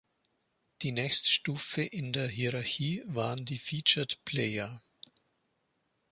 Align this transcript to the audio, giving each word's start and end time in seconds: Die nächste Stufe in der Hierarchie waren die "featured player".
Die 0.81 0.91
nächste 0.93 1.29
Stufe 1.31 1.83
in 1.83 2.11
der 2.11 2.27
Hierarchie 2.27 3.03
waren 3.05 3.45
die 3.45 3.59
"featured 3.59 4.17
player". 4.25 4.81